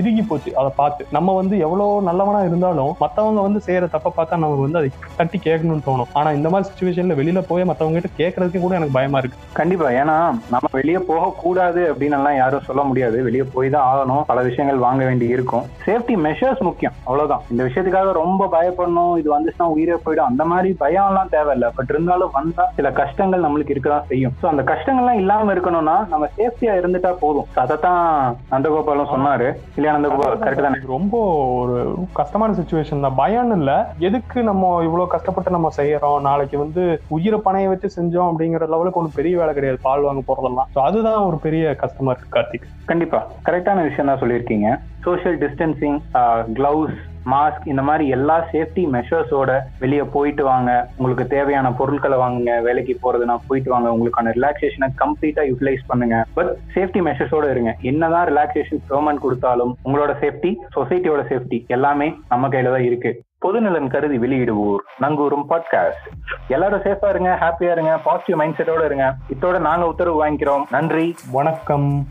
இறுகி 0.00 0.24
போச்சு. 0.32 0.52
அதை 0.60 0.72
பார்த்து 0.82 1.08
நம்ம 1.18 1.34
வந்து 1.40 1.55
எவ்வளோ 1.58 2.00
நல்லவனா 2.00 2.40
இருந்தாலும் 2.40 2.94
மத்தவங்க 3.00 3.40
வந்து 3.40 3.60
செய்யற 3.66 3.88
தப்பை 3.94 4.10
பார்த்தா 4.16 4.36
நமக்கு 4.36 4.64
வந்து 4.66 4.78
அதை 4.78 4.90
தட்டி 5.16 5.38
கேட்கணும்னு 5.38 5.86
தோணும். 5.86 6.10
ஆனா 6.12 6.30
இந்த 6.30 6.48
மாதிரி 6.48 6.68
சுச்சுவேஷன்ல 6.70 7.16
வெளியில 7.20 7.40
போய் 7.48 7.64
மத்தவங்க 7.64 8.00
கிட்ட 8.00 8.10
கேட்கறதுக்கு 8.22 8.60
கூட 8.60 8.74
எனக்கு 8.74 8.92
பயமா 8.92 9.18
இருக்கு. 9.18 9.38
கண்டிப்பா. 9.52 9.90
ஏன்னா 9.90 10.16
நம்ம 10.48 10.68
வெளியே 10.72 10.98
போக 10.98 11.32
கூடாது 11.36 11.94
அப்படின்னு 11.94 12.18
எல்லாம் 12.18 12.36
யாரும் 12.36 12.60
சொல்ல 12.60 12.82
முடியாது. 12.82 13.22
வெளியே 13.22 13.42
போய் 13.42 13.70
தான் 13.70 13.86
ஆகணும். 13.92 14.24
பல 14.24 14.42
விஷயங்கள் 14.42 14.76
வாங்க 14.76 15.04
வேண்டி 15.04 15.26
இருக்கும். 15.26 15.62
சேஃப்டி 15.86 16.16
மெஷர்ஸ் 16.26 16.60
முக்கியம். 16.60 16.92
அவ்வளவுதான். 17.04 17.40
இந்த 17.50 17.64
விஷயத்துக்காக 17.64 18.12
ரொம்ப 18.12 18.48
பயப்படணும். 18.52 19.16
இது 19.16 19.38
வந்துச்சுன்னா 19.38 19.68
உயிரே 19.76 19.94
போயிடும். 20.04 20.24
அந்த 20.24 20.44
மாதிரி 20.44 20.72
பயம் 20.72 21.08
எல்லாம் 21.08 21.28
தேவையில்லை. 21.28 21.70
பட் 21.76 21.88
இருந்தாலும் 21.88 22.30
வந்தா 22.32 22.70
சில 22.74 22.90
கஷ்டங்கள் 22.90 23.40
நம்மளுக்கு 23.40 23.74
இருக்கதான் 23.74 24.06
செய்யும். 24.06 24.34
ஸோ 24.42 24.46
அந்த 24.46 24.62
கஷ்டங்கள்லாம் 24.62 25.12
இல்லாம 25.12 25.54
இருக்கணும்னா 25.54 26.08
நம்ம 26.08 26.28
சேஃப்டியா 26.36 26.74
இருந்துட்டா 26.80 27.12
போதும். 27.12 27.46
So 27.54 27.60
அதைத்தான் 27.62 28.36
நந்தகோபாலும் 28.50 29.12
சொன்னாரு. 29.14 29.54
இல்லையா 29.76 29.98
நந்தகோபால்? 29.98 30.38
கரெக்ட் 30.44 30.62
தானே? 30.62 30.80
ரொம்ப 30.86 31.16
ஒரு 31.60 31.76
கஷ்டமான 32.18 32.56
சுச்சுவேஷன் 32.58 33.04
தான். 33.04 33.18
பயம்னு 33.22 33.56
இல்லை. 33.60 33.76
எதுக்கு 34.08 34.38
நம்ம 34.50 34.70
இவ்வளோ 34.86 35.06
கஷ்டப்பட்டு 35.14 35.56
நம்ம 35.56 35.70
செய்யறோம்? 35.80 36.18
நாளைக்கு 36.28 36.56
வந்து 36.64 36.84
உயிரை 37.16 37.40
பணைய 37.46 37.72
வச்சு 37.72 37.90
செஞ்சோம் 37.96 38.30
அப்படிங்கிற 38.30 38.68
லெவலுக்கு 38.74 39.00
ஒன்றும் 39.00 39.18
பெரிய 39.18 39.34
வேலை 39.40 39.54
கிடையாது. 39.58 39.80
பால் 39.88 40.06
வாங்க 40.08 40.22
போறதெல்லாம். 40.28 40.70
ஸோ 40.76 40.80
அதுதான் 40.88 41.20
ஒரு 41.30 41.38
பெரிய 41.46 41.74
கஷ்டமா 41.82 42.12
இருக்கு 42.12 42.34
கார்த்திக். 42.38 42.70
கண்டிப்பா. 42.92 43.20
கரெக்டான 43.48 43.84
விஷயம் 43.88 44.10
தான் 44.12 44.22
சொல்லியிருக்கீங்க. 44.22 44.70
சோஷியல் 45.08 45.38
டிஸ்டன்சிங் 45.44 45.98
கிளவுஸ் 46.58 46.96
மாஸ்க் 47.30 47.64
இந்த 47.64 47.82
மாதிரி 47.82 48.08
எல்லா 48.08 48.44
சேஃப்டி 48.52 48.84
மெஷர்ஸோட 48.94 49.58
வெளியே 49.78 50.02
போயிட்டு 50.02 50.44
வாங்க. 50.44 50.88
உங்களுக்கு 50.96 51.26
தேவையான 51.26 51.72
பொருட்களை 51.72 52.18
வாங்குங்க. 52.18 52.62
வேலைக்கு 52.62 52.98
போறதுனா 53.02 53.36
போயிட்டு 53.46 53.70
வாங்க. 53.70 53.88
உங்களுக்கான 53.96 54.32
ரிலாக்ஸேஷனை 54.38 54.88
கம்ப்ளீட்டா 54.98 55.42
யூட்டிலைஸ் 55.50 55.86
பண்ணுங்க. 55.86 56.24
பட் 56.34 56.56
சேஃப்டி 56.74 57.02
மெஷர்ஸோட 57.08 57.50
இருங்க. 57.50 57.76
என்னதான் 57.80 58.28
ரிலாக்ஸேஷன் 58.28 58.82
கவர்மெண்ட் 58.90 59.18
கொடுத்தாலும் 59.18 59.76
உங்களோட 59.84 60.14
சேஃப்டி 60.22 60.54
சொசைட்டியோட 60.76 61.22
சேஃப்டி 61.32 61.66
எல்லாமே 61.66 62.14
நம்ம 62.28 62.48
கையில 62.48 62.70
தான் 62.70 62.84
இருக்கு. 62.84 63.24
பொதுநலன் 63.44 63.90
கருதி 63.90 64.18
வெளியிடுவோர் 64.18 64.82
நங்கூரும் 65.00 65.44
பாட்காஸ்ட் 65.50 66.06
எல்லாரும் 66.48 66.80
சேஃபா 66.80 67.08
இருங்க 67.08 67.38
ஹாப்பியா 67.40 67.70
இருங்க 67.70 67.98
பாசிட்டிவ் 68.04 68.36
மைண்ட் 68.36 68.56
செட்டோட 68.56 68.84
இருங்க. 68.84 69.14
இத்தோட 69.34 69.58
நாங்க 69.58 69.86
உத்தரவு 69.86 70.26
வாங்கிக்கிறோம். 70.26 70.62
நன்றி 70.70 71.14
வணக்கம். 71.30 72.06